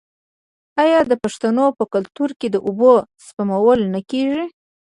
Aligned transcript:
آیا 0.83 0.99
د 1.07 1.13
پښتنو 1.23 1.65
په 1.77 1.83
کلتور 1.93 2.29
کې 2.39 2.47
د 2.51 2.57
اوبو 2.67 2.93
سپمول 3.25 3.79
نه 3.93 4.01
کیږي؟ 4.09 4.45